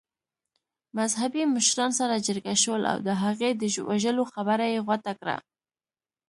مذهبي 0.97 1.41
مشران 1.55 1.91
سره 1.99 2.23
جرګه 2.27 2.55
شول 2.63 2.81
او 2.91 2.97
د 3.07 3.09
هغې 3.23 3.51
د 3.55 3.63
وژلو 3.89 4.23
خبره 4.33 4.65
يې 4.73 4.79
غوټه 4.87 5.13
کړه. 5.19 5.37